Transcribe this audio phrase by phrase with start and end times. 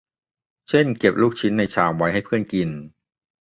[0.69, 2.69] เช่น เก็บลูกชิ้นในชามไว้ให้เพื่อนกิน